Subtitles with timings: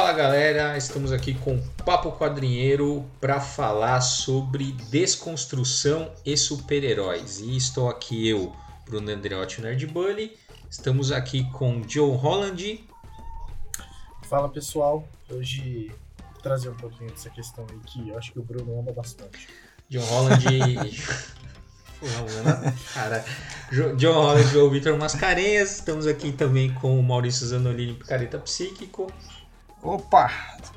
[0.00, 7.38] Fala galera, estamos aqui com Papo Quadrinheiro para falar sobre desconstrução e super-heróis.
[7.38, 8.50] E estou aqui eu,
[8.86, 10.38] Bruno Andreotti Nerd Bully.
[10.70, 12.82] Estamos aqui com Joe Holland.
[14.22, 15.92] Fala pessoal, hoje
[16.32, 19.48] vou trazer um pouquinho dessa questão aí que eu acho que o Bruno ama bastante.
[19.90, 20.42] John Holland.
[22.94, 23.22] Cara,
[23.98, 25.72] John Holland e Joe Vitor Mascarenhas.
[25.72, 29.12] Estamos aqui também com o Maurício Zanolini, Picareta Psíquico.
[29.82, 30.30] Opa,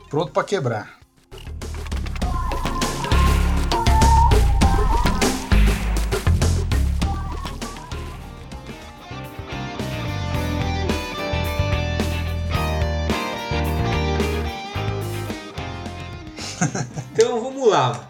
[0.09, 0.99] pronto para quebrar.
[17.13, 18.09] Então vamos lá.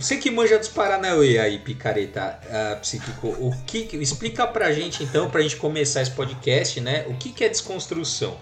[0.00, 5.28] Você que manja dos Paranauê aí, picareta uh, psíquico, o que explica pra gente então,
[5.28, 7.04] pra gente começar esse podcast, né?
[7.08, 8.38] O que, que é desconstrução?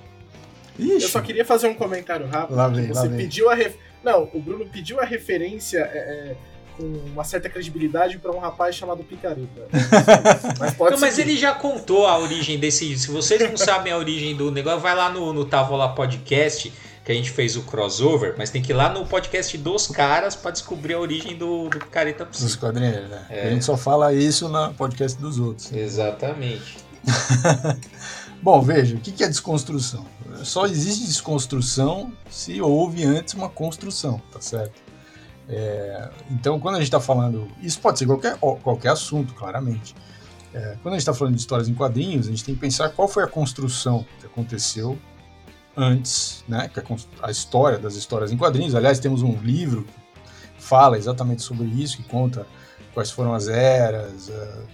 [0.78, 1.04] Ixi.
[1.04, 2.56] Eu só queria fazer um comentário rápido.
[2.56, 3.74] Lá vem, você lá pediu a ref...
[4.02, 6.36] Não, o Bruno pediu a referência é, é,
[6.76, 9.68] com uma certa credibilidade para um rapaz chamado Picareta.
[10.58, 12.96] mas pode não, mas ele já contou a origem desse.
[12.98, 16.72] Se vocês não sabem a origem do negócio, vai lá no, no Tavola Podcast
[17.06, 20.34] que a gente fez o crossover, mas tem que ir lá no podcast dos caras
[20.34, 22.48] para descobrir a origem do, do Careta Psíquico.
[22.48, 23.26] Dos quadrinhos, né?
[23.30, 23.46] É.
[23.46, 25.72] A gente só fala isso no podcast dos outros.
[25.72, 26.78] Exatamente.
[28.42, 30.04] Bom, veja, o que é desconstrução?
[30.44, 34.80] Só existe desconstrução se houve antes uma construção, tá certo?
[35.48, 37.48] É, então, quando a gente está falando.
[37.62, 39.94] Isso pode ser qualquer, qualquer assunto, claramente.
[40.52, 42.88] É, quando a gente está falando de histórias em quadrinhos, a gente tem que pensar
[42.90, 44.98] qual foi a construção que aconteceu
[45.76, 46.68] antes, né?
[46.68, 46.84] Que é
[47.22, 48.74] a história das histórias em quadrinhos.
[48.74, 49.84] Aliás, temos um livro
[50.56, 52.46] que fala exatamente sobre isso, que conta
[52.94, 54.66] quais foram as eras, uh,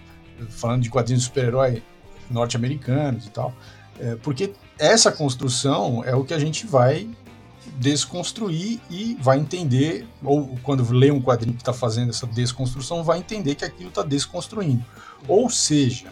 [0.49, 1.83] falando de quadrinhos de super-herói
[2.33, 3.53] norte-americanos e tal.
[3.99, 7.07] É, porque essa construção é o que a gente vai
[7.77, 13.19] desconstruir e vai entender, ou quando lê um quadrinho que está fazendo essa desconstrução, vai
[13.19, 14.83] entender que aquilo está desconstruindo.
[15.27, 16.07] Ou seja,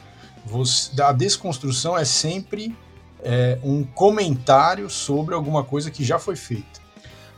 [0.46, 2.76] você, a desconstrução é sempre
[3.24, 6.82] é, um comentário sobre alguma coisa que já foi feita.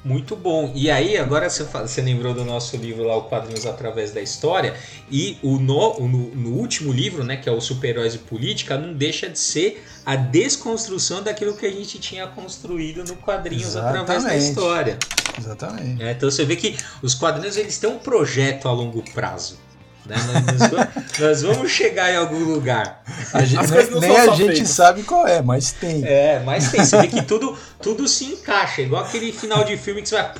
[0.04, 0.72] Muito bom.
[0.76, 4.76] E aí, agora você, você lembrou do nosso livro lá, o Quadrinhos Através da História,
[5.10, 8.94] e o no, no, no último livro, né, que é o Super-Heróis e Política, não
[8.94, 14.02] deixa de ser a desconstrução daquilo que a gente tinha construído no Quadrinhos Exatamente.
[14.02, 14.98] Através da História.
[15.40, 16.04] Exatamente.
[16.04, 19.58] É, então você vê que os quadrinhos eles têm um projeto a longo prazo.
[20.06, 20.16] Né?
[20.60, 23.02] Nós, nós, vamos chegar em algum lugar.
[23.34, 24.70] A gente, nem, nem a gente feitas.
[24.70, 26.04] sabe qual é, mas tem.
[26.06, 26.84] É, mas tem.
[26.84, 28.82] Você vê que tudo, tudo se encaixa.
[28.82, 30.34] Igual aquele final de filme que você vai.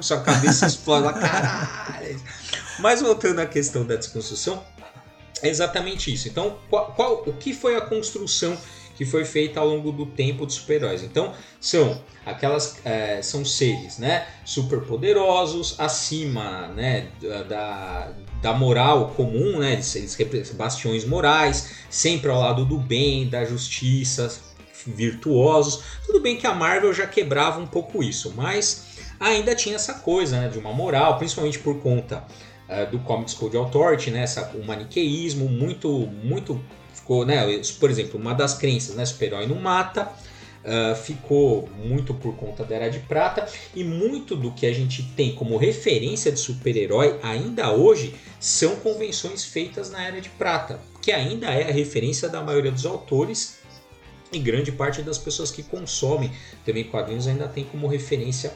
[0.00, 2.20] sua cabeça explode lá, caralho.
[2.78, 4.62] Mas voltando à questão da desconstrução,
[5.42, 6.28] é exatamente isso.
[6.28, 8.56] Então, qual, qual, o que foi a construção
[8.98, 11.04] que foi feita ao longo do tempo dos super-heróis.
[11.04, 17.06] Então, são aquelas é, são seres, né, super poderosos, acima, né,
[17.48, 24.36] da, da moral comum, né, eles, bastiões morais, sempre ao lado do bem, da justiça,
[24.84, 25.84] virtuosos.
[26.04, 30.40] Tudo bem que a Marvel já quebrava um pouco isso, mas ainda tinha essa coisa,
[30.40, 32.24] né, de uma moral, principalmente por conta
[32.68, 35.88] uh, do Comics Code Authority, né, o maniqueísmo muito
[36.24, 36.60] muito
[37.08, 37.60] ficou, né?
[37.80, 39.06] Por exemplo, uma das crenças, né?
[39.06, 40.12] Super-herói não mata.
[40.58, 45.02] Uh, ficou muito por conta da Era de Prata e muito do que a gente
[45.16, 51.12] tem como referência de super-herói ainda hoje são convenções feitas na Era de Prata, que
[51.12, 53.60] ainda é a referência da maioria dos autores
[54.30, 56.30] e grande parte das pessoas que consomem
[56.66, 58.52] também quadrinhos ainda tem como referência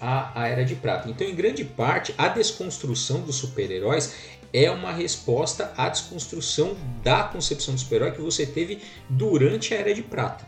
[0.00, 1.08] a, a Era de Prata.
[1.08, 4.14] Então, em grande parte, a desconstrução dos super-heróis
[4.52, 9.94] é uma resposta à desconstrução da concepção do super-herói que você teve durante a Era
[9.94, 10.46] de Prata,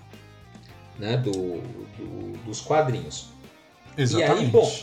[0.99, 3.27] né, do, do dos quadrinhos.
[3.97, 4.41] Exatamente.
[4.41, 4.79] E aí, bom,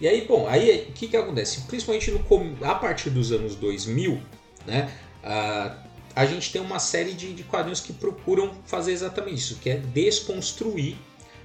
[0.00, 1.62] e aí, bom, aí o que, que acontece?
[1.62, 2.20] Principalmente no,
[2.66, 4.20] a partir dos anos 2000,
[4.66, 4.92] né,
[5.24, 5.76] a,
[6.14, 9.76] a gente tem uma série de, de quadrinhos que procuram fazer exatamente isso, que é
[9.76, 10.96] desconstruir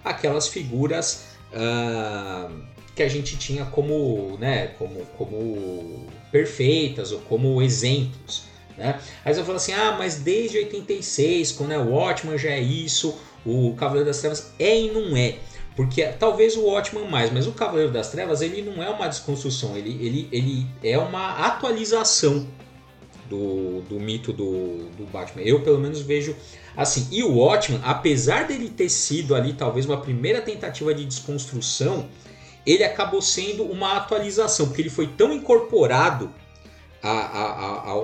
[0.03, 8.43] aquelas figuras uh, que a gente tinha como, né, como, como perfeitas ou como exemplos.
[8.77, 8.99] Né?
[9.23, 13.17] Aí você fala assim, ah, mas desde 86, quando é o Watchman já é isso,
[13.45, 15.35] o Cavaleiro das Trevas é e não é.
[15.75, 19.77] Porque talvez o Watchman mais, mas o Cavaleiro das Trevas ele não é uma desconstrução,
[19.77, 22.45] ele, ele, ele é uma atualização
[23.29, 25.41] do, do mito do, do Batman.
[25.43, 26.35] Eu pelo menos vejo
[26.75, 27.07] assim.
[27.09, 32.09] E o Watchman, apesar dele ter sido ali talvez uma primeira tentativa de desconstrução,
[32.65, 36.31] ele acabou sendo uma atualização, porque ele foi tão incorporado
[37.01, 37.43] a, a,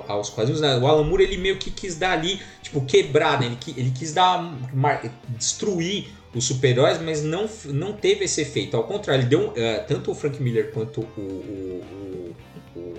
[0.08, 0.60] a, aos quadrinhos.
[0.60, 0.76] Né?
[0.78, 3.46] O Alan Moore ele meio que quis dar ali, tipo, quebrar, né?
[3.46, 4.52] Ele, ele quis dar,
[5.28, 8.76] destruir os super-heróis, mas não, não teve esse efeito.
[8.76, 9.54] Ao contrário, ele deu, uh,
[9.86, 12.27] tanto o Frank Miller quanto o, o, o,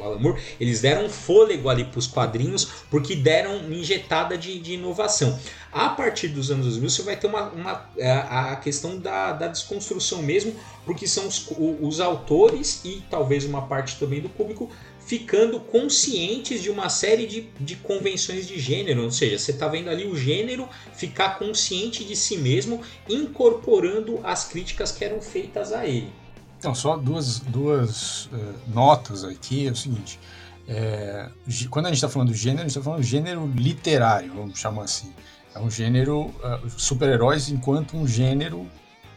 [0.04, 4.74] Alan Moore, eles deram fôlego ali para os quadrinhos, porque deram uma injetada de, de,
[4.74, 5.40] inovação.
[5.72, 9.34] A partir dos anos 2000, você vai ter uma, uma é, a, a questão da,
[9.34, 10.56] da, desconstrução mesmo,
[10.86, 11.48] porque são os,
[11.82, 14.70] os autores e talvez uma parte também do público
[15.10, 19.90] ficando conscientes de uma série de, de convenções de gênero, ou seja, você está vendo
[19.90, 22.80] ali o gênero ficar consciente de si mesmo,
[23.10, 26.14] incorporando as críticas que eram feitas a ele.
[26.60, 30.20] Então, só duas, duas uh, notas aqui, é o seguinte,
[30.68, 31.30] é,
[31.70, 34.60] quando a gente está falando do gênero, a gente está falando do gênero literário, vamos
[34.60, 35.14] chamar assim.
[35.56, 38.68] É um gênero, uh, super-heróis enquanto um gênero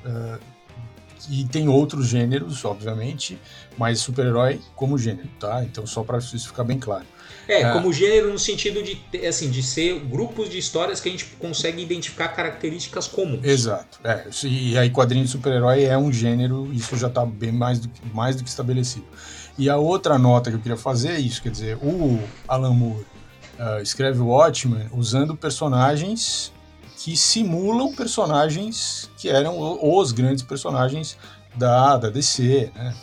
[0.07, 0.41] uh,
[1.29, 3.37] e tem outros gêneros, obviamente,
[3.77, 5.65] mas super-herói como gênero, tá?
[5.65, 7.07] Então, só para isso ficar bem claro.
[7.49, 11.13] É, é, como gênero no sentido de, assim, de ser grupos de histórias que a
[11.13, 13.45] gente consegue identificar características comuns.
[13.45, 13.99] Exato.
[14.05, 17.89] É, e aí quadrinho de super-herói é um gênero, isso já está bem mais do,
[17.89, 19.07] que, mais do que estabelecido.
[19.59, 22.19] E a outra nota que eu queria fazer é isso, quer dizer, o
[22.49, 23.05] Alan Moore
[23.59, 26.53] uh, escreve o Watchmen usando personagens
[26.97, 31.19] que simulam personagens que eram os grandes personagens
[31.55, 32.95] da, da DC, né?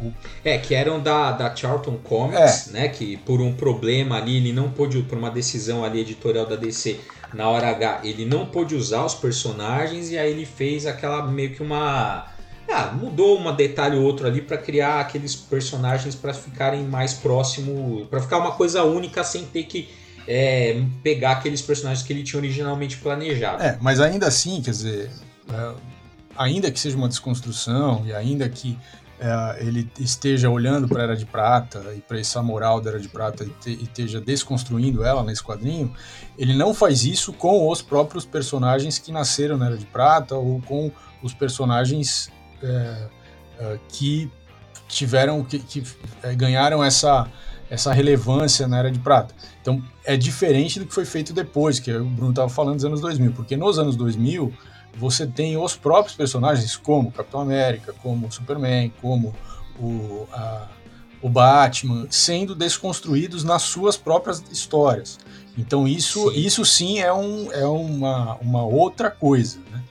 [0.00, 0.12] O...
[0.44, 2.72] É, que eram da, da Charlton Comics, é.
[2.72, 2.88] né?
[2.88, 7.00] Que por um problema ali, ele não pôde, por uma decisão ali editorial da DC,
[7.32, 11.50] na hora H, ele não pôde usar os personagens e aí ele fez aquela meio
[11.50, 12.28] que uma.
[12.72, 18.06] Ah, mudou um detalhe ou outro ali para criar aqueles personagens para ficarem mais próximo,
[18.06, 19.88] para ficar uma coisa única sem ter que
[20.26, 23.62] é, pegar aqueles personagens que ele tinha originalmente planejado.
[23.62, 25.10] É, mas ainda assim, quer dizer,
[25.52, 25.72] é,
[26.36, 28.78] ainda que seja uma desconstrução e ainda que
[29.18, 33.00] é, ele esteja olhando para a Era de Prata e para essa moral da Era
[33.00, 35.94] de Prata e, te, e, esteja desconstruindo ela nesse quadrinho,
[36.36, 40.60] ele não faz isso com os próprios personagens que nasceram na Era de Prata ou
[40.62, 40.90] com
[41.22, 42.30] os personagens
[42.62, 43.08] é,
[43.60, 44.30] é, que
[44.88, 45.82] tiveram, que, que
[46.22, 47.28] é, ganharam essa,
[47.70, 49.34] essa relevância na Era de Prata.
[49.62, 53.00] Então é diferente do que foi feito depois, que o Bruno estava falando dos anos
[53.00, 54.52] 2000, porque nos anos 2000
[54.96, 59.34] você tem os próprios personagens, como Capitão América, como Superman, como
[59.78, 60.68] o, a,
[61.20, 65.18] o Batman, sendo desconstruídos nas suas próprias histórias.
[65.56, 69.58] Então isso sim, isso sim é, um, é uma, uma outra coisa.
[69.70, 69.82] Né?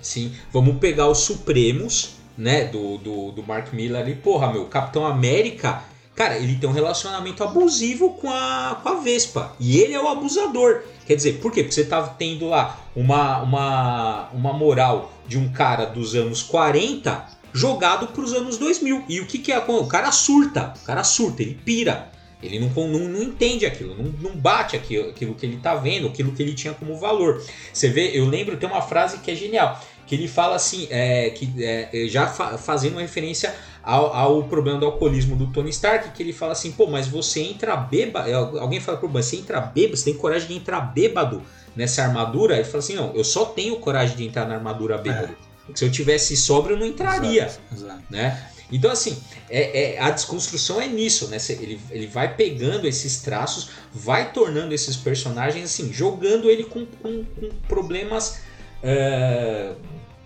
[0.00, 4.14] Sim, vamos pegar os Supremos, né, do, do, do Mark Miller ali.
[4.14, 9.54] Porra, meu, Capitão América, cara, ele tem um relacionamento abusivo com a, com a Vespa.
[9.58, 10.82] E ele é o abusador.
[11.06, 11.62] Quer dizer, por quê?
[11.62, 17.42] Porque você tá tendo lá uma, uma, uma moral de um cara dos anos 40
[17.52, 19.04] jogado para os anos 2000.
[19.08, 19.58] E o que, que é?
[19.58, 22.10] O cara surta, o cara surta, ele pira.
[22.42, 26.08] Ele não, não, não entende aquilo, não, não bate aquilo, aquilo que ele tá vendo,
[26.08, 27.40] aquilo que ele tinha como valor.
[27.72, 31.30] Você vê, eu lembro, tem uma frase que é genial, que ele fala assim, é,
[31.30, 36.22] que é, já fa fazendo referência ao, ao, problema do alcoolismo do Tony Stark, que
[36.22, 39.96] ele fala assim, pô, mas você entra bêbado, é, alguém fala pro você entra bêbado,
[39.96, 41.42] você tem coragem de entrar bêbado
[41.74, 42.54] nessa armadura?
[42.54, 45.32] Ele fala assim, não, eu só tenho coragem de entrar na armadura bêbado.
[45.68, 45.74] É.
[45.74, 48.02] Se eu tivesse sóbrio, eu não entraria, exato, exato.
[48.10, 48.48] né?
[48.72, 49.16] Então, assim,
[49.50, 51.36] é, é, a desconstrução é nisso, né?
[51.50, 57.22] Ele, ele vai pegando esses traços, vai tornando esses personagens, assim, jogando ele com, com,
[57.22, 58.40] com problemas
[58.82, 59.76] uh,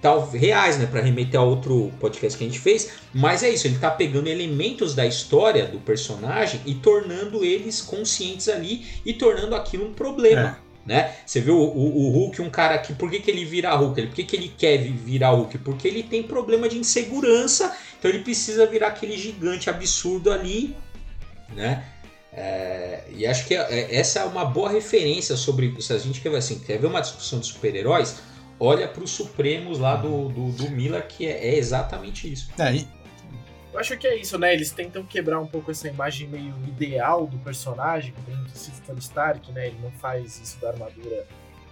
[0.01, 0.87] tal, reais, né?
[0.87, 2.91] Para remeter a outro podcast que a gente fez.
[3.13, 8.49] Mas é isso, ele tá pegando elementos da história do personagem e tornando eles conscientes
[8.49, 10.59] ali e tornando aquilo um problema.
[10.63, 10.67] É.
[10.87, 11.17] Né?
[11.27, 12.95] Você viu o, o, o, Hulk, um cara que.
[12.95, 14.07] Por que, que ele vira Hulk?
[14.07, 15.59] Por que, que ele quer virar Hulk?
[15.59, 20.77] Porque ele tem problema de insegurança, então ele precisa virar aquele gigante absurdo ali,
[21.57, 21.85] né?
[22.33, 25.75] É, e acho que é, é essa é uma boa referência sobre.
[25.83, 28.17] Se a gente quer assim, quer ver uma discussão de super-heróis,
[28.59, 32.51] olha para os Supremos lá do, do, do Miller, que é, é exatamente isso.
[32.59, 32.89] É, e...
[33.73, 34.55] Eu acho que é isso, né?
[34.55, 39.01] Eles tentam quebrar um pouco essa imagem meio ideal do personagem, como a gente Tony
[39.01, 39.67] Stark, né?
[39.67, 41.27] Ele não faz isso da armadura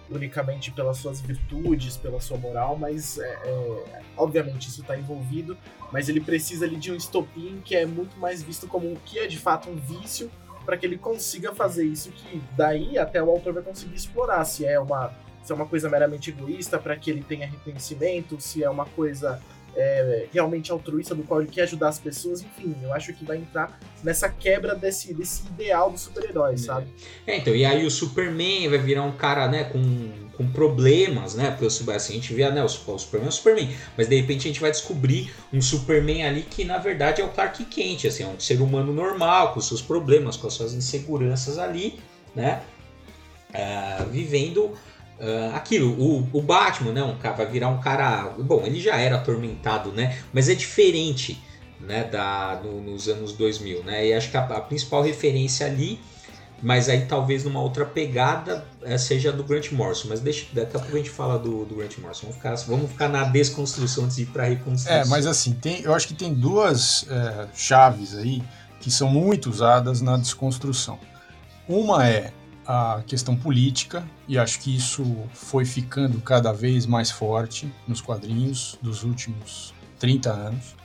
[0.09, 5.57] unicamente pelas suas virtudes, pela sua moral, mas é, é, obviamente isso está envolvido,
[5.91, 9.17] mas ele precisa ali de um estopim que é muito mais visto como o que
[9.17, 10.29] é de fato um vício
[10.63, 14.65] para que ele consiga fazer isso que daí até o autor vai conseguir explorar se
[14.65, 15.13] é uma
[15.45, 19.39] se é uma coisa meramente egoísta para que ele tenha reconhecimento, se é uma coisa
[19.75, 23.37] é, realmente altruísta do qual ele quer ajudar as pessoas, enfim, eu acho que vai
[23.37, 26.57] entrar nessa quebra desse, desse ideal do super-herói, é.
[26.57, 26.87] sabe?
[27.27, 31.51] É, então, e aí o Superman vai virar um cara, né, com com problemas, né?
[31.51, 34.39] Porque assim, a gente vê né, o, o Superman é o Superman, mas de repente
[34.41, 38.23] a gente vai descobrir um Superman ali que na verdade é o Clark Kent, assim,
[38.23, 41.99] é um ser humano normal, com seus problemas, com as suas inseguranças ali,
[42.35, 42.61] né?
[43.53, 44.73] Uh, vivendo
[45.17, 48.33] Uh, aquilo, o, o Batman, né, um cara, vai virar um cara.
[48.37, 50.17] Bom, ele já era atormentado, né?
[50.33, 51.41] Mas é diferente,
[51.79, 54.07] né, da, no, nos anos 2000, né?
[54.07, 56.01] E acho que a, a, principal referência ali,
[56.61, 60.09] mas aí talvez numa outra pegada, é, seja do Grant Morrison.
[60.09, 62.23] Mas deixa, daqui a pouco a gente fala do, do Grant Morrison.
[62.23, 64.97] Vamos ficar, vamos ficar na desconstrução antes de ir para reconstrução.
[64.97, 68.43] É, mas assim, tem, eu acho que tem duas é, chaves aí
[68.81, 70.99] que são muito usadas na desconstrução.
[71.67, 72.31] Uma é
[72.67, 78.77] a questão política, e acho que isso foi ficando cada vez mais forte nos quadrinhos
[78.81, 80.75] dos últimos 30 anos,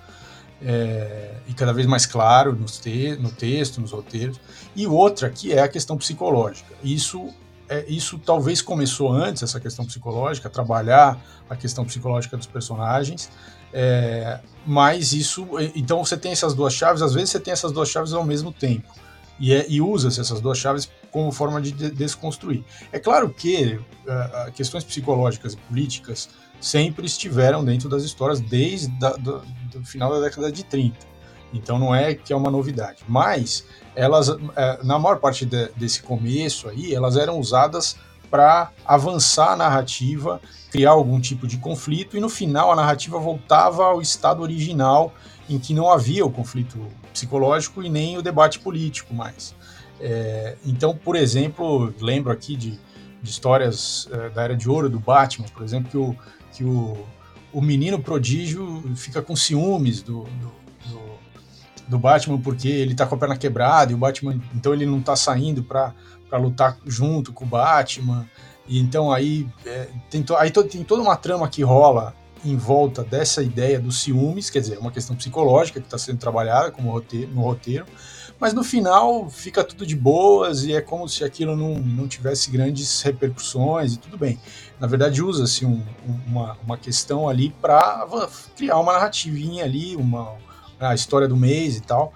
[0.62, 4.38] é, e cada vez mais claro nos te, no texto, nos roteiros.
[4.76, 6.74] E outra, que é a questão psicológica.
[6.84, 7.28] Isso,
[7.68, 11.18] é, isso talvez começou antes, essa questão psicológica, trabalhar
[11.48, 13.30] a questão psicológica dos personagens,
[13.72, 15.46] é, mas isso.
[15.74, 18.52] Então você tem essas duas chaves, às vezes você tem essas duas chaves ao mesmo
[18.52, 18.88] tempo.
[19.38, 22.64] E, é, e usa-se essas duas chaves como forma de desconstruir.
[22.92, 26.28] É claro que uh, questões psicológicas e políticas
[26.60, 28.92] sempre estiveram dentro das histórias desde
[29.74, 30.96] o final da década de 30.
[31.52, 33.02] Então não é que é uma novidade.
[33.08, 33.64] Mas
[33.94, 34.40] elas, uh,
[34.82, 37.96] na maior parte de, desse começo aí, elas eram usadas
[38.30, 40.40] para avançar a narrativa,
[40.70, 45.12] criar algum tipo de conflito e no final a narrativa voltava ao estado original
[45.48, 46.78] em que não havia o conflito
[47.12, 49.54] psicológico e nem o debate político mais.
[50.00, 52.78] É, então, por exemplo, lembro aqui de,
[53.22, 56.16] de histórias é, da Era de Ouro do Batman, por exemplo, que o,
[56.52, 56.96] que o,
[57.52, 60.52] o menino prodígio fica com ciúmes do, do,
[60.88, 61.00] do,
[61.88, 64.98] do Batman porque ele está com a perna quebrada e o Batman, então ele não
[64.98, 65.94] está saindo para
[66.32, 68.26] lutar junto com o Batman.
[68.66, 72.14] E então aí, é, tem, to, aí to, tem toda uma trama que rola
[72.44, 76.70] em volta dessa ideia dos ciúmes, quer dizer, uma questão psicológica que está sendo trabalhada
[76.70, 77.84] como roteiro, no roteiro,
[78.40, 82.50] mas no final fica tudo de boas e é como se aquilo não, não tivesse
[82.50, 84.40] grandes repercussões e tudo bem.
[84.80, 85.84] Na verdade, usa-se um,
[86.26, 88.08] uma, uma questão ali para
[88.56, 90.36] criar uma narrativinha ali, uma,
[90.80, 92.14] a história do mês e tal.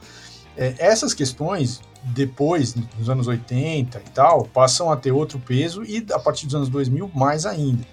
[0.57, 6.07] É, essas questões, depois, nos anos 80 e tal, passam a ter outro peso e
[6.11, 7.85] a partir dos anos 2000 mais ainda.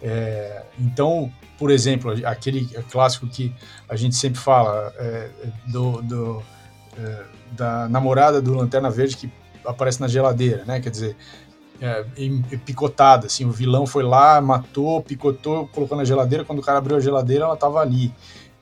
[0.00, 3.52] É, então, por exemplo, aquele clássico que
[3.88, 5.30] a gente sempre fala é,
[5.66, 6.42] do, do
[6.96, 7.24] é,
[7.56, 9.32] da namorada do Lanterna Verde que
[9.64, 10.80] aparece na geladeira, né?
[10.80, 11.16] Quer dizer,
[11.80, 12.04] é,
[12.64, 16.96] picotada, assim, o vilão foi lá, matou, picotou, colocou na geladeira, quando o cara abriu
[16.96, 18.12] a geladeira, ela estava ali.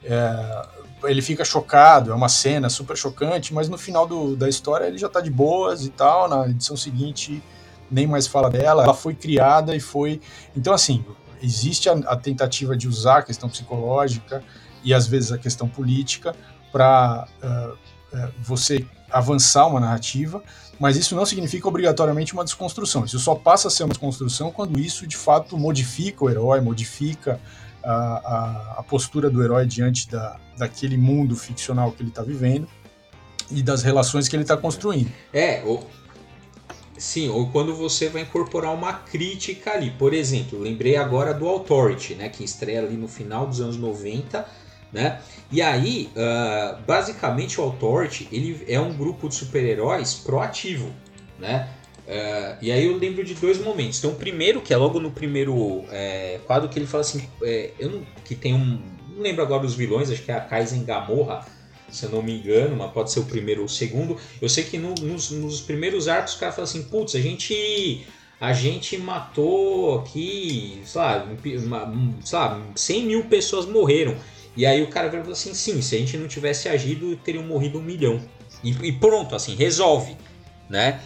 [0.04, 0.66] É,
[1.04, 4.99] ele fica chocado, é uma cena super chocante, mas no final do, da história ele
[4.99, 7.42] já está de boas e tal, na edição seguinte
[7.90, 10.20] nem mais fala dela, ela foi criada e foi...
[10.56, 11.04] Então, assim,
[11.42, 14.42] existe a, a tentativa de usar a questão psicológica
[14.82, 16.34] e às vezes a questão política
[16.72, 17.76] para uh,
[18.12, 20.42] é, você avançar uma narrativa,
[20.78, 23.04] mas isso não significa obrigatoriamente uma desconstrução.
[23.04, 27.38] Isso só passa a ser uma desconstrução quando isso de fato modifica o herói, modifica
[27.83, 32.66] a, a, a postura do herói diante da, daquele mundo ficcional que ele está vivendo
[33.50, 35.12] e das relações que ele está construindo.
[35.33, 35.87] É, ou,
[36.97, 39.90] sim, ou quando você vai incorporar uma crítica ali.
[39.90, 44.62] Por exemplo, lembrei agora do Authority, né, que estreia ali no final dos anos 90
[44.92, 45.20] né?
[45.50, 50.90] E aí, uh, basicamente o Authority ele é um grupo de super-heróis proativo,
[51.38, 51.68] né?
[52.06, 54.00] Uh, e aí eu lembro de dois momentos.
[54.00, 57.70] Tem um primeiro, que é logo no primeiro é, quadro, que ele fala assim, é,
[57.78, 58.80] eu não, que tem um,
[59.14, 61.46] não lembro agora os vilões, acho que é a Kaizen Gamorra,
[61.88, 64.16] se eu não me engano, mas pode ser o primeiro ou o segundo.
[64.40, 68.04] Eu sei que no, nos, nos, primeiros arcos o cara fala assim, putz, a gente
[68.40, 71.28] a gente matou aqui, sei lá,
[72.25, 74.16] sei lá, 100 mil pessoas morreram.
[74.56, 77.78] E aí o cara falou assim: sim, se a gente não tivesse agido, teriam morrido
[77.78, 78.21] um milhão.
[78.62, 80.16] E, e pronto, assim, resolve,
[80.68, 81.00] né?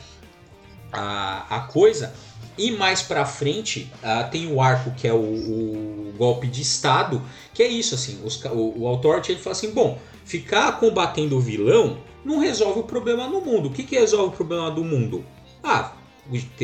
[0.92, 2.12] A, a coisa.
[2.58, 7.20] E mais pra frente uh, tem o arco que é o, o, golpe de Estado,
[7.52, 11.40] que é isso, assim, os, o, o Authority ele fala assim, bom, ficar combatendo o
[11.40, 13.68] vilão não resolve o problema no mundo.
[13.68, 15.22] O que, que resolve o problema do mundo?
[15.62, 15.92] Ah,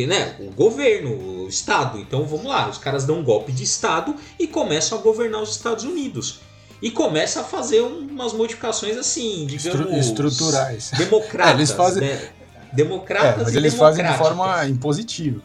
[0.08, 1.98] né, o governo, o Estado.
[1.98, 5.50] Então vamos lá, os caras dão um golpe de Estado e começam a governar os
[5.50, 6.40] Estados Unidos
[6.82, 10.06] e começa a fazer umas modificações assim, digamos.
[10.06, 10.90] Estruturais.
[10.98, 11.52] Democratas.
[11.52, 12.02] É, eles fazem.
[12.02, 12.28] Né?
[12.72, 15.40] Democratas é, mas eles fazem de forma impositiva.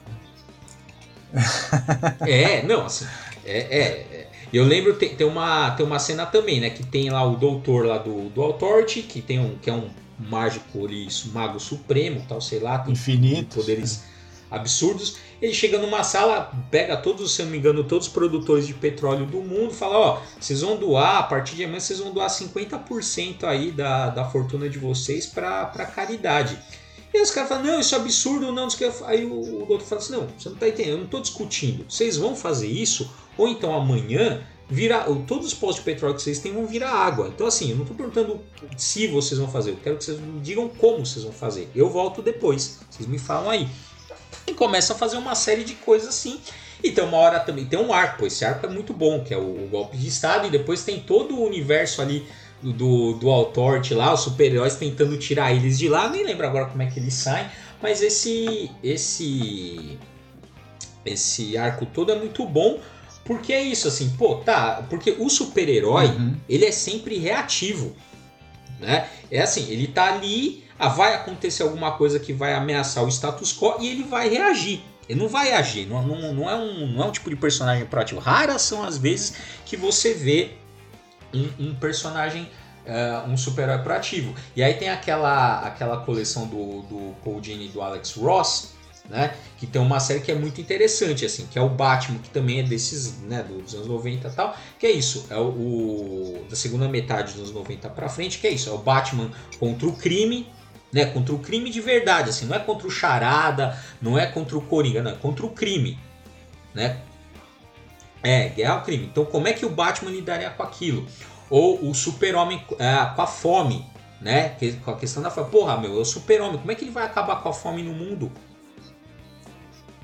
[2.21, 3.05] É, não, assim.
[3.45, 4.27] É, é, é.
[4.51, 6.69] Eu lembro, tem, tem, uma, tem uma cena também, né?
[6.69, 9.89] Que tem lá o doutor lá do, do Authority, que, tem um, que é um
[10.17, 12.79] mágico ali, mago supremo, tal, sei lá.
[12.79, 13.57] Tem Infinito.
[13.57, 14.03] Poderes
[14.49, 15.17] absurdos.
[15.41, 18.73] Ele chega numa sala, pega todos, se eu não me engano, todos os produtores de
[18.73, 22.29] petróleo do mundo, fala: Ó, vocês vão doar, a partir de amanhã, vocês vão doar
[22.29, 26.57] 50% aí da, da fortuna de vocês para caridade.
[27.13, 28.67] E os caras falam: Não, isso é absurdo, não.
[29.05, 31.85] Aí o, o fala assim: Não, você não está entendendo, eu não estou discutindo.
[31.89, 36.39] Vocês vão fazer isso, ou então amanhã virar todos os postos de petróleo que vocês
[36.39, 37.29] têm vão virar água.
[37.33, 38.41] Então assim, eu não estou perguntando
[38.75, 41.69] se vocês vão fazer, eu quero que vocês me digam como vocês vão fazer.
[41.73, 43.67] Eu volto depois, vocês me falam aí.
[44.45, 46.39] E começa a fazer uma série de coisas assim.
[46.83, 49.37] E tem uma hora também, tem um arco, esse arco é muito bom, que é
[49.37, 52.27] o, o golpe de Estado, e depois tem todo o universo ali
[52.61, 56.81] do, do Authority lá, os super-heróis tentando tirar eles de lá, nem lembro agora como
[56.83, 57.47] é que eles saem,
[57.81, 59.97] mas esse esse
[61.03, 62.79] esse arco todo é muito bom,
[63.23, 64.85] porque é isso, assim, pô, tá.
[64.89, 66.35] Porque o super-herói, uhum.
[66.47, 67.95] ele é sempre reativo.
[68.79, 69.09] Né?
[69.31, 73.53] É assim, ele tá ali, ah, vai acontecer alguma coisa que vai ameaçar o status
[73.57, 74.83] quo e ele vai reagir.
[75.09, 77.85] Ele não vai agir, não, não, não, é, um, não é um tipo de personagem
[77.85, 78.19] proativo.
[78.19, 80.51] Raras são as vezes que você vê
[81.33, 82.49] um, um personagem,
[82.85, 84.35] uh, um super-herói proativo.
[84.55, 88.73] E aí tem aquela, aquela coleção do, do Paul Dini e do Alex Ross,
[89.09, 89.33] né?
[89.57, 92.59] Que tem uma série que é muito interessante, assim, que é o Batman, que também
[92.59, 94.57] é desses, né, dos anos 90 e tal.
[94.77, 98.47] Que é isso, é o, o da segunda metade dos anos 90 para frente, que
[98.47, 100.47] é isso, é o Batman contra o crime,
[100.91, 104.57] né, contra o crime de verdade, assim, não é contra o charada, não é contra
[104.57, 105.99] o coringa, não, é contra o crime,
[106.73, 106.97] né?
[108.23, 109.05] É, guerra ao crime.
[109.05, 111.05] Então, como é que o Batman lidaria com aquilo?
[111.49, 113.85] Ou o Super-Homem é, com a fome,
[114.19, 114.55] né?
[114.83, 115.49] Com a questão da fome.
[115.49, 117.93] Porra, meu, é o Super-Homem, como é que ele vai acabar com a fome no
[117.93, 118.31] mundo?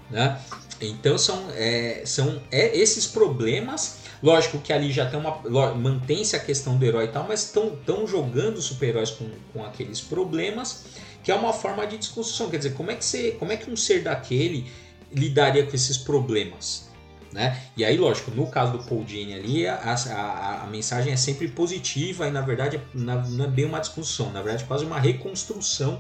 [0.10, 0.40] Né?
[0.80, 4.03] Então são, é, são é, esses problemas.
[4.24, 5.42] Lógico que ali já tem uma.
[5.76, 10.86] mantém-se a questão do herói e tal, mas estão jogando super-heróis com, com aqueles problemas,
[11.22, 12.50] que é uma forma de desconstrução.
[12.50, 14.72] Quer dizer, como é que, você, como é que um ser daquele
[15.12, 16.90] lidaria com esses problemas?
[17.34, 17.62] Né?
[17.76, 21.48] E aí, lógico, no caso do Paul Dini ali, a, a, a, mensagem é sempre
[21.48, 26.00] positiva e na verdade não é bem uma desconstrução, na verdade é quase uma reconstrução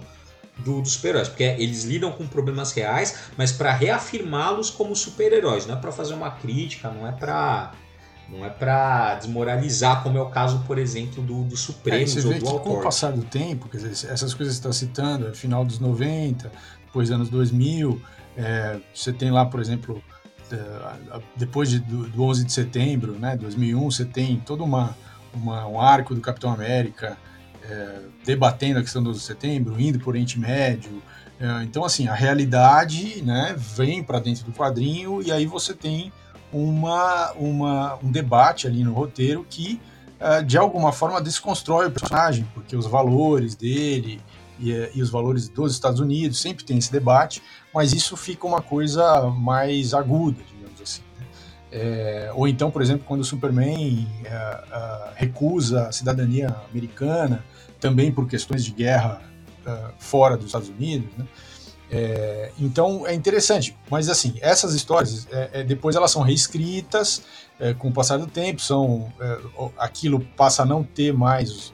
[0.60, 5.76] do, dos super-heróis, porque eles lidam com problemas reais, mas para reafirmá-los como super-heróis, não
[5.76, 7.74] é para fazer uma crítica, não é para
[8.34, 12.28] não é para desmoralizar, como é o caso, por exemplo, do, do Supremos é, você
[12.28, 12.60] ou vê do que.
[12.60, 15.80] Com o passar do tempo, quer dizer, essas coisas que você está citando, final dos
[15.80, 16.52] 90,
[16.86, 18.02] depois anos 2000,
[18.36, 20.04] é, você tem lá, por exemplo,
[20.52, 24.98] é, depois de, do, do 11 de setembro, né, 2001, você tem todo uma,
[25.34, 27.18] uma, um arco do Capitão América,
[27.64, 31.02] é, debatendo a questão do 11 de setembro, indo por Oriente Médio.
[31.40, 36.12] É, então, assim, a realidade né, vem para dentro do quadrinho e aí você tem
[36.54, 39.82] uma, uma, um debate ali no roteiro que,
[40.20, 44.22] é, de alguma forma, desconstrói o personagem, porque os valores dele
[44.60, 47.42] e, é, e, os valores dos Estados Unidos sempre tem esse debate,
[47.74, 51.02] mas isso fica uma coisa mais aguda, digamos assim.
[51.20, 51.26] Né?
[51.72, 57.44] É, ou então, por exemplo, quando o Superman é, é, recusa a cidadania americana,
[57.80, 59.22] também por questões de guerra
[59.68, 61.26] uh, fora dos Estados Unidos, né?
[61.96, 67.22] É, então é interessante, mas assim, essas histórias é, é, depois elas são reescritas
[67.60, 69.40] é, com o passar do tempo, são é,
[69.78, 71.72] aquilo passa a não ter mais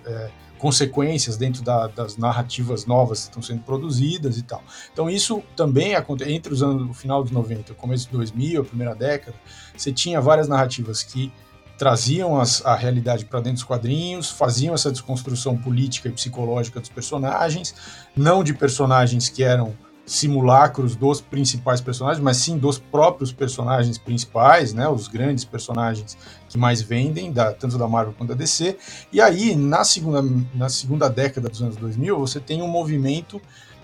[0.57, 4.61] consequências dentro da, das narrativas novas que estão sendo produzidas e tal.
[4.91, 8.61] Então isso também acontece entre os anos o final dos 90, o começo de 2000,
[8.61, 9.37] a primeira década,
[9.77, 11.31] você tinha várias narrativas que
[11.77, 16.89] traziam as, a realidade para dentro dos quadrinhos, faziam essa desconstrução política e psicológica dos
[16.89, 17.73] personagens,
[18.13, 19.73] não de personagens que eram
[20.09, 26.17] simulacros dos principais personagens, mas sim dos próprios personagens principais, né, os grandes personagens
[26.49, 28.75] que mais vendem, da, tanto da Marvel quanto da DC.
[29.13, 30.23] E aí, na segunda,
[30.55, 33.39] na segunda década dos anos 2000, você tem um movimento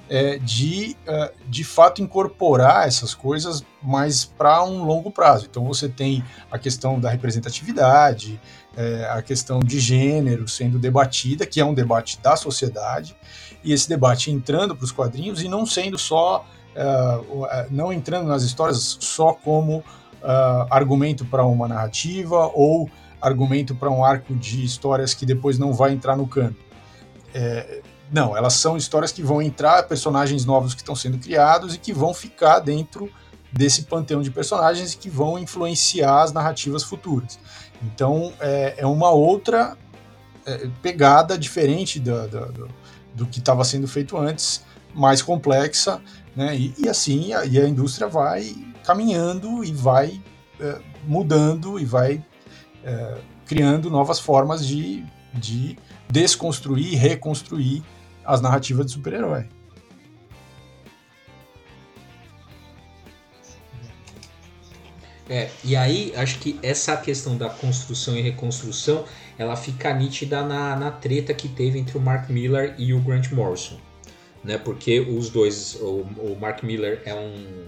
[0.09, 5.47] é, de, uh, de fato, incorporar essas coisas mais para um longo prazo.
[5.49, 8.41] Então, você tem a questão da representatividade,
[8.77, 13.15] é, a questão de gênero sendo debatida, que é um debate da sociedade,
[13.63, 18.43] e esse debate entrando para os quadrinhos e não sendo só, uh, não entrando nas
[18.43, 19.83] histórias só como uh,
[20.69, 25.91] argumento para uma narrativa ou argumento para um arco de histórias que depois não vai
[25.93, 26.55] entrar no cano.
[27.33, 31.77] É, não, elas são histórias que vão entrar, personagens novos que estão sendo criados e
[31.79, 33.11] que vão ficar dentro
[33.51, 37.39] desse panteão de personagens que vão influenciar as narrativas futuras.
[37.83, 39.77] Então é, é uma outra
[40.45, 42.69] é, pegada diferente do, do,
[43.13, 46.01] do que estava sendo feito antes, mais complexa,
[46.35, 46.55] né?
[46.55, 50.21] E, e assim a, e a indústria vai caminhando e vai
[50.59, 52.23] é, mudando e vai
[52.83, 55.77] é, criando novas formas de, de
[56.09, 57.83] desconstruir reconstruir
[58.23, 59.47] as narrativas de super-herói.
[65.27, 69.05] É, e aí acho que essa questão da construção e reconstrução
[69.38, 73.31] ela fica nítida na, na treta que teve entre o Mark Miller e o Grant
[73.31, 73.77] Morrison.
[74.43, 74.57] Né?
[74.57, 77.65] Porque os dois, o, o Mark Miller é um.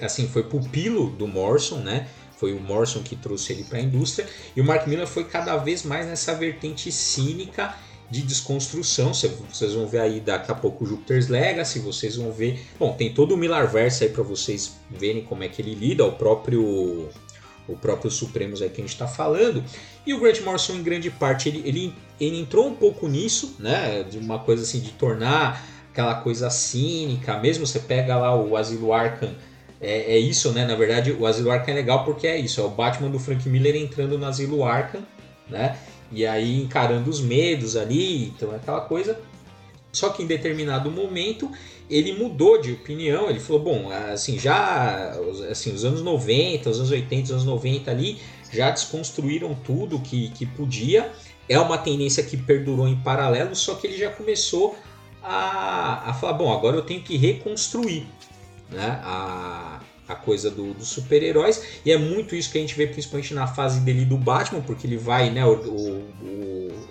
[0.00, 2.08] Assim, foi pupilo do Morrison, né?
[2.36, 4.26] Foi o Morrison que trouxe ele para a indústria.
[4.56, 7.74] E o Mark Miller foi cada vez mais nessa vertente cínica
[8.12, 9.12] de desconstrução.
[9.14, 12.62] Vocês vão ver aí daqui a pouco o Jupiter's Legacy, vocês vão ver.
[12.78, 16.12] Bom, tem todo o Millarverse aí para vocês verem como é que ele lida, o
[16.12, 17.08] próprio
[17.66, 19.64] o próprio Supremos aí que a gente está falando.
[20.04, 24.02] E o Grant Morrison, em grande parte, ele, ele, ele entrou um pouco nisso, né?
[24.02, 27.38] De uma coisa assim, de tornar aquela coisa cínica.
[27.38, 29.34] Mesmo você pega lá o Asilo Arkham,
[29.80, 30.66] é, é, isso, né?
[30.66, 32.60] Na verdade, o Asilo Arkham é legal porque é isso.
[32.60, 35.02] É o Batman do Frank Miller entrando no Asilo Arkham,
[35.48, 35.78] né?
[36.12, 39.18] E aí encarando os medos ali, então é aquela coisa.
[39.92, 41.50] Só que em determinado momento
[41.88, 45.10] ele mudou de opinião, ele falou, bom, assim, já
[45.50, 48.18] assim, os anos 90, os anos 80, os anos 90 ali,
[48.50, 51.12] já desconstruíram tudo que, que podia.
[51.48, 54.76] É uma tendência que perdurou em paralelo, só que ele já começou
[55.22, 58.06] a, a falar, bom, agora eu tenho que reconstruir
[58.70, 61.80] né, a, a coisa do, dos super-heróis.
[61.84, 64.86] E é muito isso que a gente vê principalmente na fase dele do Batman, porque
[64.86, 65.44] ele vai, né?
[65.44, 66.88] O, o,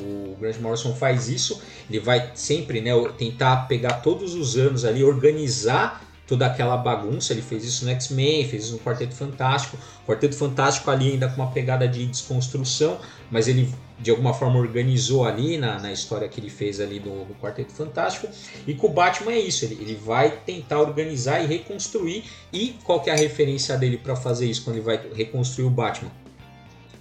[0.00, 5.04] o, Grant Morrison faz isso, ele vai sempre né, tentar pegar todos os anos ali,
[5.04, 7.32] organizar toda aquela bagunça.
[7.32, 9.76] Ele fez isso no X-Men, fez isso no Quarteto Fantástico.
[10.04, 12.98] O Quarteto Fantástico ali ainda com uma pegada de desconstrução,
[13.30, 17.34] mas ele de alguma forma organizou ali na, na história que ele fez ali no
[17.40, 18.28] Quarteto Fantástico.
[18.66, 22.24] E com o Batman é isso, ele, ele vai tentar organizar e reconstruir.
[22.52, 25.70] E qual que é a referência dele para fazer isso quando ele vai reconstruir o
[25.70, 26.10] Batman?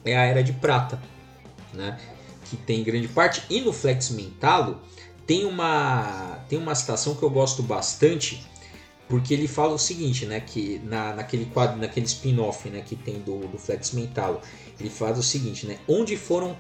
[0.05, 1.01] É a Era de Prata,
[1.73, 1.97] né?
[2.51, 3.43] que tem grande parte.
[3.49, 4.81] E no Flex Mentalo
[5.25, 8.45] tem uma, tem uma citação que eu gosto bastante,
[9.11, 13.19] porque ele fala o seguinte, né, que na, naquele quadro, naquele spin-off, né, que tem
[13.19, 14.39] do, do Flex Mentalo,
[14.79, 16.57] ele fala o seguinte, né, onde foram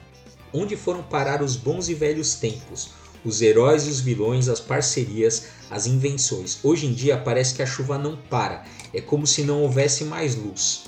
[0.53, 2.89] onde foram parar os bons e velhos tempos,
[3.23, 6.59] os heróis e os vilões, as parcerias, as invenções.
[6.61, 10.35] Hoje em dia parece que a chuva não para, é como se não houvesse mais
[10.35, 10.83] luz.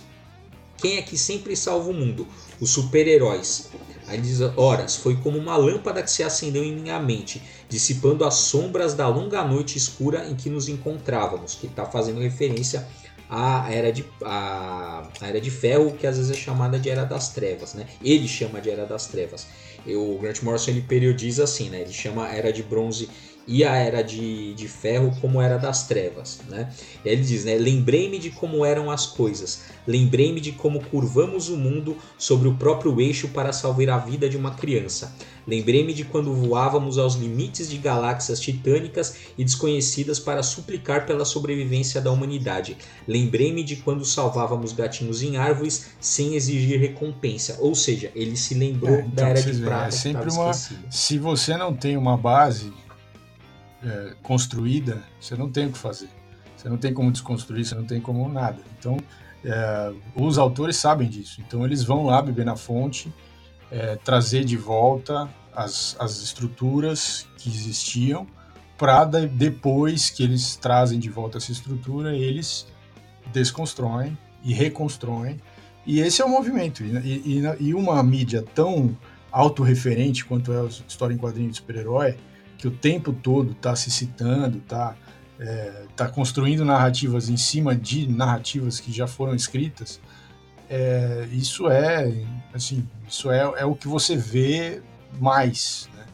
[0.80, 2.28] Quem é que sempre salva o mundo?
[2.60, 3.70] Os super-heróis.
[4.08, 8.36] Aí diz, horas, foi como uma lâmpada que se acendeu em minha mente, dissipando as
[8.36, 12.88] sombras da longa noite escura em que nos encontrávamos, que está fazendo referência
[13.30, 17.30] a era de, a, era de ferro, que às vezes é chamada de era das
[17.30, 17.88] trevas, né?
[18.04, 19.48] Ele chama de era das trevas.
[19.88, 21.82] o Grant Morrison ele periodiza assim, né?
[21.82, 23.10] Ele chama era de bronze
[23.48, 26.72] e a era de, de ferro como era das trevas, né?
[27.04, 27.56] Ele diz, né?
[27.56, 33.00] Lembrei-me de como eram as coisas, lembrei-me de como curvamos o mundo sobre o próprio
[33.02, 35.14] eixo para salvar a vida de uma criança.
[35.46, 42.00] Lembrei-me de quando voávamos aos limites de galáxias titânicas e desconhecidas para suplicar pela sobrevivência
[42.00, 42.78] da humanidade.
[43.06, 47.58] Lembrei-me de quando salvávamos gatinhos em árvores sem exigir recompensa.
[47.60, 49.88] Ou seja, ele se lembrou é, então, da era de prata.
[49.88, 50.54] É sempre uma.
[50.54, 52.72] Se você não tem uma base
[53.86, 56.10] é, construída, você não tem o que fazer.
[56.56, 58.60] Você não tem como desconstruir, você não tem como nada.
[58.80, 58.98] Então,
[59.44, 61.42] é, os autores sabem disso.
[61.46, 63.14] Então, eles vão lá beber na fonte,
[63.70, 68.26] é, trazer de volta as, as estruturas que existiam,
[68.78, 72.68] para depois que eles trazem de volta essa estrutura, eles
[73.32, 75.40] desconstroem e reconstroem.
[75.86, 76.84] E esse é o movimento.
[76.84, 78.98] E, e, e uma mídia tão
[79.32, 82.18] autorreferente quanto é a história em quadrinho de super-herói,
[82.64, 84.96] que o tempo todo está se citando, está
[85.38, 90.00] é, tá construindo narrativas em cima de narrativas que já foram escritas,
[90.70, 92.24] é, isso é
[92.54, 94.82] assim, isso é, é o que você vê
[95.20, 95.90] mais.
[95.94, 96.06] Né?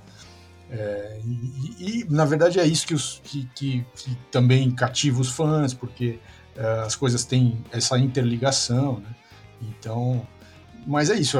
[0.71, 5.29] É, e, e, na verdade é isso que, os, que, que, que também cativa os
[5.29, 6.17] fãs, porque
[6.55, 9.01] é, as coisas têm essa interligação.
[9.01, 9.15] Né?
[9.61, 10.25] Então,
[10.87, 11.37] mas é isso,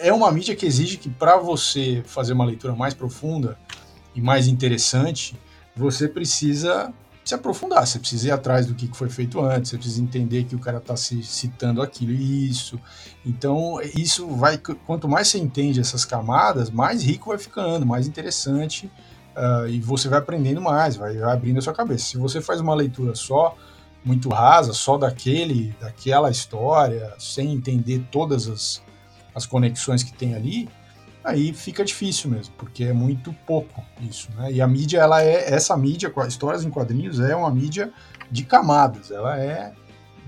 [0.00, 3.56] é uma mídia que exige que para você fazer uma leitura mais profunda,
[4.18, 5.38] e mais interessante,
[5.76, 6.92] você precisa
[7.24, 10.56] se aprofundar, você precisa ir atrás do que foi feito antes, você precisa entender que
[10.56, 12.80] o cara está citando aquilo e isso.
[13.24, 14.58] Então, isso vai.
[14.58, 18.90] Quanto mais você entende essas camadas, mais rico vai ficando, mais interessante,
[19.36, 22.06] uh, e você vai aprendendo mais, vai, vai abrindo a sua cabeça.
[22.06, 23.56] Se você faz uma leitura só,
[24.04, 28.82] muito rasa, só daquele, daquela história, sem entender todas as,
[29.32, 30.68] as conexões que tem ali,
[31.28, 34.52] aí fica difícil mesmo, porque é muito pouco isso, né?
[34.52, 37.92] E a mídia, ela é, essa mídia, histórias em quadrinhos, é uma mídia
[38.30, 39.72] de camadas, ela é,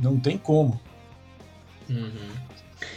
[0.01, 0.81] não tem como.
[1.89, 2.31] Uhum.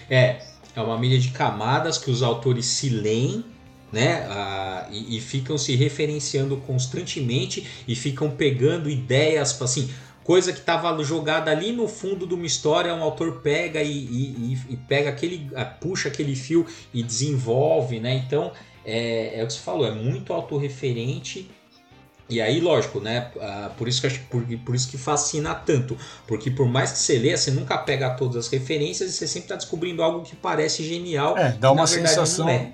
[0.09, 0.43] É,
[0.75, 3.45] é uma mídia de camadas que os autores se leem,
[3.91, 4.25] né?
[4.29, 9.89] Ah, e, e, ficam se referenciando constantemente e ficam pegando ideias, assim,
[10.23, 14.57] coisa que estava jogada ali no fundo de uma história, um autor pega e, e,
[14.69, 18.15] e, pega aquele, puxa aquele fio e desenvolve, né?
[18.15, 18.51] Então
[18.85, 21.49] é, é o que você falou, é muito autorreferente
[22.29, 23.31] e aí, lógico, né?
[23.77, 25.97] Por, isso que, por, por, isso que fascina tanto.
[26.27, 29.45] Porque por mais que você leia, você nunca pega todas as referências e você sempre
[29.45, 31.37] está descobrindo algo que parece genial.
[31.37, 32.47] É, dá uma sensação.
[32.49, 32.73] É.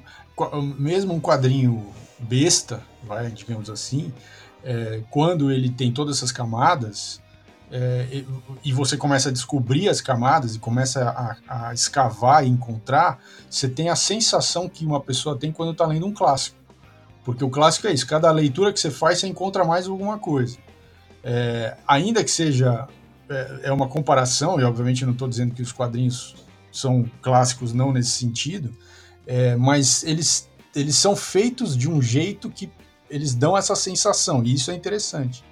[0.78, 1.86] Mesmo um quadrinho
[2.18, 4.14] besta, vai, digamos assim,
[4.64, 7.22] é, quando ele tem todas essas camadas.
[7.72, 8.24] É,
[8.66, 11.08] e, você começa a descobrir as camadas e começa
[11.48, 15.86] a, a escavar e encontrar, você tem a sensação que uma pessoa tem quando está
[15.86, 16.58] lendo um clássico.
[17.24, 20.58] Porque o clássico é isso, cada leitura que você faz, você encontra mais alguma coisa.
[21.24, 22.88] É, ainda que seja
[23.30, 26.36] é, é, uma comparação, e obviamente não estou dizendo que os quadrinhos
[26.72, 28.74] são clássicos não nesse sentido,
[29.28, 32.72] é, mas eles, eles são feitos de um jeito que
[33.10, 35.44] eles dão essa sensação, e isso é interessante.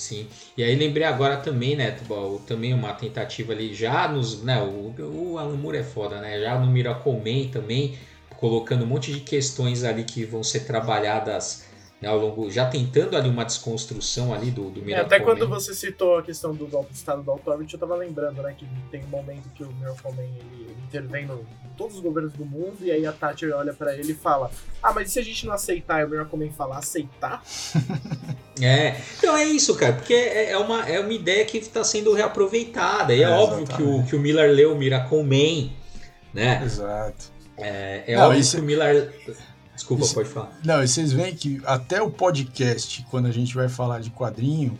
[0.00, 1.94] Sim, e aí lembrei agora também, né,
[2.46, 6.58] também uma tentativa ali já nos, né, o, o Alan Moore é foda, né, já
[6.58, 7.98] no Miracle Man também,
[8.38, 11.66] colocando um monte de questões ali que vão ser trabalhadas
[12.00, 15.46] né, ao longo, já tentando ali uma desconstrução ali do, do Miracle é, Até quando
[15.48, 18.66] você citou a questão do golpe de estado do Authority, eu tava lembrando, né, que
[18.90, 22.32] tem um momento que o Miracle Man ele, ele intervém no, em todos os governos
[22.32, 24.50] do mundo e aí a Thatcher olha para ele e fala:
[24.82, 27.42] "Ah, mas e se a gente não aceitar?" E o Miracle Man fala: "Aceitar?"
[28.62, 32.12] É, então é isso, cara, porque é, é uma, é uma ideia que está sendo
[32.12, 33.14] reaproveitada.
[33.14, 35.70] E é, é óbvio que o, que o Miller leu o Miracle Man,
[36.34, 36.62] né?
[36.62, 37.32] Exato.
[37.56, 38.56] É, é não, óbvio esse...
[38.56, 39.14] que o Miller.
[39.80, 40.14] Desculpa, esse...
[40.14, 40.52] pode falar.
[40.62, 44.78] Não, e vocês veem que até o podcast, quando a gente vai falar de quadrinho,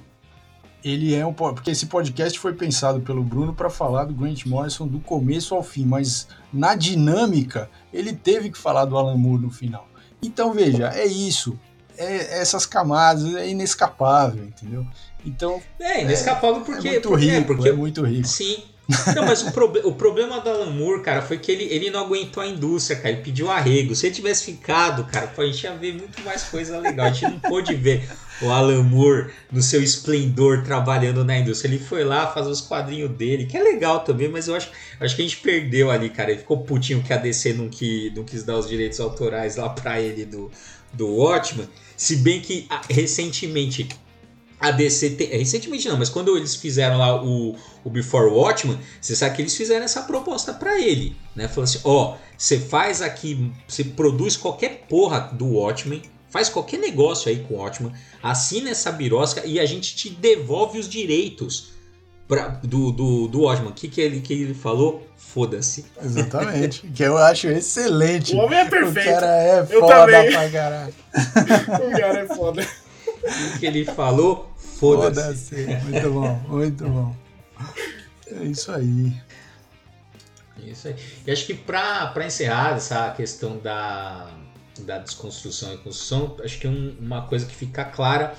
[0.85, 1.33] ele é um.
[1.33, 5.63] Porque esse podcast foi pensado pelo Bruno para falar do Grant Morrison do começo ao
[5.63, 9.89] fim, mas na dinâmica, ele teve que falar do Alan Moore no final.
[10.23, 11.59] Então, veja, é isso.
[11.97, 14.87] É, essas camadas é inescapável, entendeu?
[15.25, 15.63] Então.
[15.79, 16.89] É, inescapável porque.
[16.89, 18.29] É muito rico, porque, é muito rico.
[18.29, 18.65] Sim.
[19.15, 19.49] Não, mas o,
[19.89, 23.11] o problema do Alan Moore, cara, foi que ele, ele não aguentou a indústria, cara.
[23.11, 23.95] Ele pediu arrego.
[23.95, 27.07] Se ele tivesse ficado, cara, a gente ia ver muito mais coisa legal.
[27.07, 28.09] A gente não pôde ver
[28.43, 31.69] o Alan Moore no seu esplendor trabalhando na indústria.
[31.69, 35.15] Ele foi lá fazer os quadrinhos dele, que é legal também, mas eu acho, acho
[35.15, 36.31] que a gente perdeu ali, cara.
[36.31, 39.69] Ele ficou putinho que a DC não, que, não quis dar os direitos autorais lá
[39.69, 40.51] pra ele do,
[40.93, 41.69] do Watchman.
[41.97, 43.89] Se bem que recentemente
[44.61, 45.25] a DC te...
[45.25, 49.57] recentemente não, mas quando eles fizeram lá o, o Before Watchman, você sabe que eles
[49.57, 51.49] fizeram essa proposta para ele, né?
[51.49, 56.79] Falando assim, ó, oh, você faz aqui, você produz qualquer porra do Watchmen, faz qualquer
[56.79, 57.93] negócio aí com o Watchman,
[58.23, 61.71] assina essa birosca e a gente te devolve os direitos
[62.29, 63.71] pra, do, do, do Watchman.
[63.71, 65.07] O que, que, ele, que ele falou?
[65.17, 65.87] Foda-se.
[66.03, 66.87] Exatamente.
[66.95, 68.35] que eu acho excelente.
[68.35, 69.09] O homem é perfeito.
[69.09, 70.33] O cara é eu foda também.
[70.33, 70.95] pra caralho.
[71.89, 72.67] o cara é foda.
[73.23, 74.50] O que ele falou?
[74.81, 75.67] Foda-se.
[75.67, 77.17] Foda muito bom, muito bom.
[78.27, 79.13] É isso aí.
[80.65, 80.97] Isso aí.
[81.27, 84.31] E acho que para encerrar essa questão da,
[84.81, 88.35] da desconstrução e construção, acho que um, uma coisa que fica clara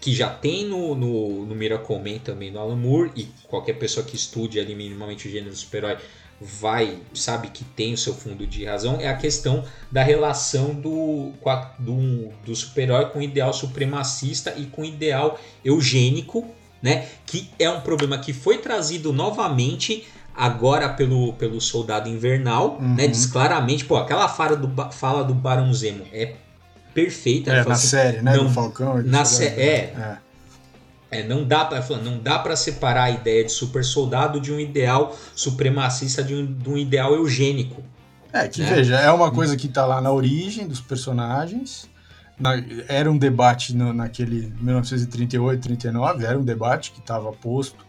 [0.00, 4.04] que já tem no, no, no Miracle Man também no Alan Moore e qualquer pessoa
[4.04, 5.98] que estude ali minimamente o gênero super-herói
[6.40, 11.32] vai sabe que tem o seu fundo de razão é a questão da relação do,
[11.78, 16.46] do, do super-herói com o ideal supremacista e com o ideal eugênico,
[16.82, 17.06] né?
[17.24, 22.86] Que é um problema que foi trazido novamente agora pelo, pelo Soldado Invernal, né?
[22.86, 22.94] uhum.
[22.94, 23.06] né?
[23.08, 26.34] Diz claramente, pô, aquela fala do, fala do Barão Zemo é
[26.92, 27.50] perfeita.
[27.50, 28.36] É, na assim, série, né?
[28.36, 29.02] Não, do Falcão.
[29.02, 30.18] Na série, é, é.
[31.16, 34.60] É, não dá para não dá para separar a ideia de super soldado de um
[34.60, 37.82] ideal supremacista de um, de um ideal eugênico.
[38.32, 38.74] É que né?
[38.74, 41.88] veja é uma coisa que está lá na origem dos personagens.
[42.38, 47.86] Na, era um debate no, naquele 1938, 39, era um debate que estava posto.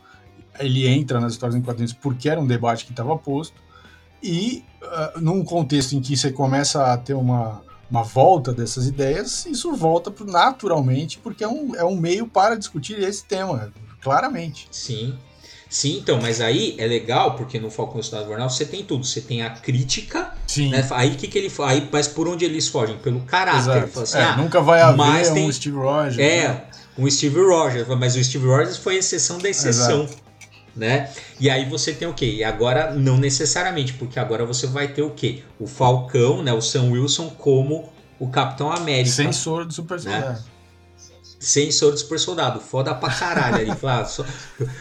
[0.58, 3.62] Ele entra nas histórias em quadrinhos porque era um debate que estava posto.
[4.24, 9.46] E uh, num contexto em que você começa a ter uma uma volta dessas ideias,
[9.46, 13.72] isso volta naturalmente, porque é um, é um meio para discutir esse tema,
[14.02, 14.68] claramente.
[14.72, 15.18] Sim.
[15.70, 19.06] Sim, então, mas aí é legal, porque no Falcão Estado Jornal você tem tudo.
[19.06, 20.34] Você tem a crítica.
[20.48, 20.70] Sim.
[20.70, 20.88] Né?
[20.92, 21.84] Aí que, que ele faz?
[21.92, 22.98] Mas por onde eles fogem?
[22.98, 23.90] Pelo caráter.
[24.02, 26.20] Assim, é, ah, nunca vai haver um Steve Rogers.
[26.20, 26.64] É, né?
[26.98, 27.86] um Steve Rogers.
[28.00, 30.04] Mas o Steve Rogers foi exceção da exceção.
[30.04, 30.27] Exato
[30.78, 31.10] né?
[31.40, 32.26] E aí você tem o quê?
[32.26, 35.44] E agora não necessariamente, porque agora você vai ter o quê?
[35.60, 36.54] O Falcão, né?
[36.54, 39.16] O Sam Wilson como o Capitão América.
[39.16, 40.02] Sem soro do super né?
[40.02, 40.34] soldado.
[40.34, 40.40] Né?
[41.40, 42.60] Sem soro do super soldado.
[42.60, 43.76] Foda pra caralho ali.
[43.76, 44.26] Fala, só,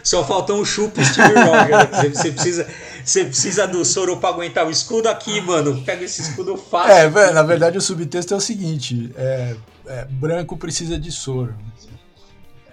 [0.02, 2.16] só faltou um chupo Steve Rogers.
[2.16, 2.66] Você precisa,
[3.04, 5.82] você precisa do soro pra aguentar o escudo aqui, mano.
[5.84, 7.18] Pega esse escudo fácil.
[7.18, 9.56] É, na verdade o subtexto é o seguinte: é,
[9.86, 11.54] é, branco precisa de soro.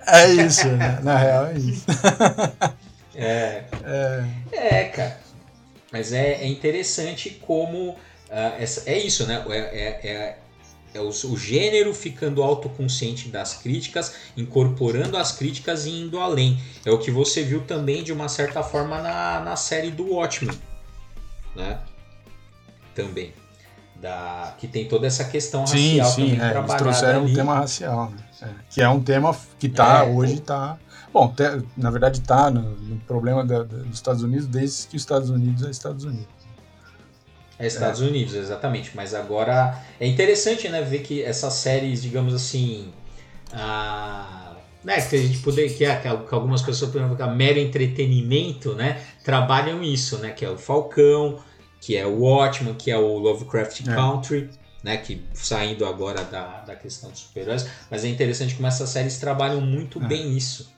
[0.05, 0.99] É isso, né?
[1.01, 1.85] na real é isso.
[3.15, 5.19] É, É, é cara.
[5.91, 7.95] Mas é, é interessante como.
[8.29, 9.45] ah, essa, é isso, né?
[9.47, 10.37] É, é, é,
[10.95, 16.59] é o, o gênero ficando autoconsciente das críticas, incorporando as críticas e indo além.
[16.83, 20.57] É o que você viu também, de uma certa forma, na, na série do Watchmen.
[21.55, 21.79] Né?
[22.95, 23.33] Também.
[23.95, 27.31] Da, que tem toda essa questão sim, racial sim, também é, eles trouxeram ali.
[27.31, 28.17] um tema racial, né?
[28.41, 30.77] É, que é um tema que tá, É, hoje tá...
[31.13, 34.95] Bom, te- na verdade tá no, no problema da- da- dos Estados Unidos desde que
[34.95, 36.27] os Estados Unidos é Estados Unidos.
[37.59, 38.91] É Estados Unidos, exatamente.
[38.95, 42.91] Mas agora é interessante, né, ver que essas séries, digamos assim,
[43.53, 48.73] ah, né, que a gente poder, que, é, que algumas pessoas podem colocar mero entretenimento,
[48.73, 51.39] né, trabalham isso, né, que é o Falcão,
[51.79, 53.93] que é o Watchmen, que é o Lovecraft É.
[53.95, 54.49] Country,
[54.83, 59.17] né, que saindo agora da, da questão dos super-heróis, mas é interessante como essas séries
[59.19, 60.07] trabalham muito É.
[60.07, 60.72] bem isso.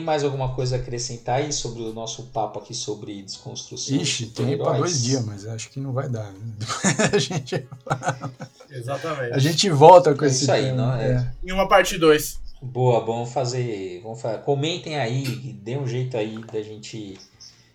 [0.00, 3.96] Tem mais alguma coisa a acrescentar aí sobre o nosso papo aqui sobre desconstrução.
[3.96, 6.32] de Ixi, tem para dois dias, mas acho que não vai dar.
[7.12, 7.68] a, gente,
[8.70, 9.34] Exatamente.
[9.34, 10.76] a gente volta com É esse isso aí, tema.
[10.76, 11.12] não é?
[11.12, 11.32] é.
[11.44, 12.40] Em uma parte 2.
[12.62, 14.38] Boa, vamos fazer, vamos fazer.
[14.42, 15.24] Comentem aí,
[15.62, 17.18] dê um jeito aí da gente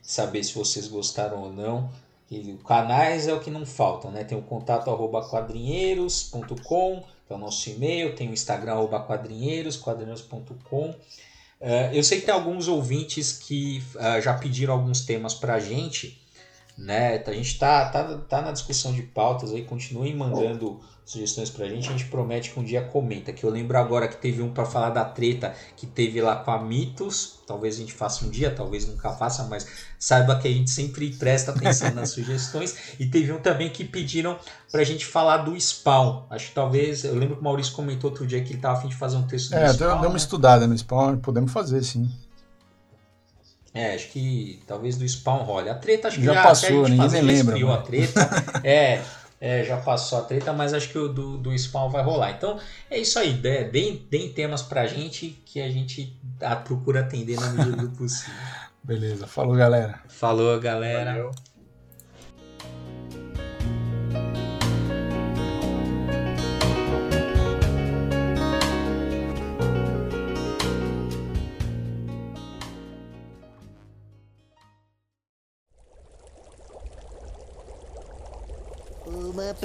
[0.01, 1.89] saber se vocês gostaram ou não.
[2.29, 4.23] E canais é o que não faltam, né?
[4.23, 9.77] Tem o contato arroba quadrinheiros.com, que é o nosso e-mail, tem o Instagram arroba quadrinheiros,
[9.77, 10.95] quadrinheiros.com.
[11.67, 16.15] Eh, eu sei que tem alguns ouvintes que ah, já pediram alguns temas pra gente,
[16.77, 17.23] né?
[17.25, 21.87] A gente tá, tá, tá na discussão de pautas aí, continuem mandando sugestões pra gente,
[21.87, 23.31] a gente promete que um dia comenta.
[23.31, 26.49] Que eu lembro agora que teve um pra falar da treta que teve lá com
[26.49, 27.39] a Mitos.
[27.45, 29.67] Talvez a gente faça um dia, talvez nunca faça, mas
[29.99, 32.75] saiba que a gente sempre presta atenção nas sugestões.
[32.99, 34.37] E teve um também que pediram
[34.71, 36.23] pra gente falar do Spawn.
[36.29, 37.03] Acho que talvez.
[37.03, 39.17] Eu lembro que o Maurício comentou outro dia que ele tava a fim de fazer
[39.17, 39.77] um texto do É, Spawn.
[39.77, 40.17] deu, deu uma né?
[40.17, 42.09] estudada no Spawn, podemos fazer sim.
[43.75, 45.69] É, acho que talvez do Spawn role.
[45.69, 47.53] A treta acho que Já já, passou, até a gente ninguém fazer, nem já lembra,
[47.55, 48.29] esfriou a treta.
[48.63, 49.01] é,
[49.41, 52.31] é, já passou a treta, mas acho que o do, do Spawn vai rolar.
[52.31, 52.57] Então
[52.89, 56.17] é isso aí, dê- deem, deem temas pra gente que a gente
[56.63, 58.33] procura atender na medida do possível.
[58.81, 59.99] Beleza, falou galera.
[60.07, 61.11] Falou, galera.
[61.11, 61.31] Valeu.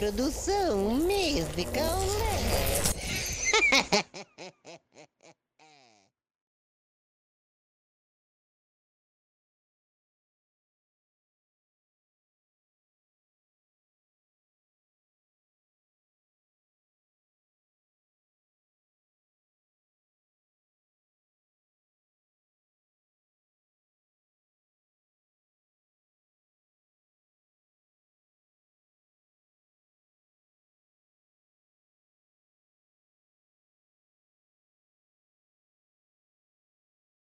[0.00, 2.00] Produção musical.